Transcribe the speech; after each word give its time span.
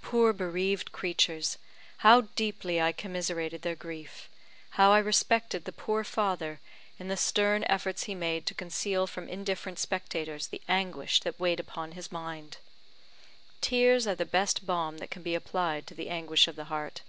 Poor 0.00 0.32
bereaved 0.32 0.92
creatures, 0.92 1.58
how 1.98 2.22
deeply 2.22 2.80
I 2.80 2.90
commiserated 2.92 3.60
their 3.60 3.74
grief 3.74 4.30
how 4.80 4.92
I 4.92 4.98
respected 4.98 5.66
the 5.66 5.72
poor 5.72 6.04
father, 6.04 6.58
in 6.98 7.08
the 7.08 7.18
stern 7.18 7.64
efforts 7.64 8.04
he 8.04 8.14
made 8.14 8.46
to 8.46 8.54
conceal 8.54 9.06
from 9.06 9.28
indifferent 9.28 9.78
spectators 9.78 10.46
the 10.46 10.62
anguish 10.70 11.20
that 11.20 11.38
weighed 11.38 11.60
upon 11.60 11.92
his 11.92 12.10
mind! 12.10 12.56
Tears 13.60 14.06
are 14.06 14.14
the 14.14 14.24
best 14.24 14.64
balm 14.64 14.96
that 15.00 15.10
can 15.10 15.22
be 15.22 15.34
applied 15.34 15.86
to 15.88 15.94
the 15.94 16.08
anguish 16.08 16.48
of 16.48 16.56
the 16.56 16.64
heart. 16.72 17.02